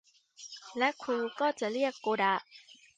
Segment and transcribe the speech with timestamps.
[0.77, 2.33] และครูก็จะเรียกโกดะ